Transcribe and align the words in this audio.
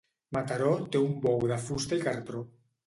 Mataró 0.37 0.71
té 0.95 1.03
un 1.09 1.13
bou 1.27 1.47
de 1.53 1.61
fusta 1.69 2.03
i 2.03 2.07
cartró. 2.11 2.45